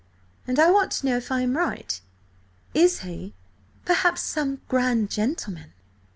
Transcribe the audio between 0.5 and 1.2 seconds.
I want to know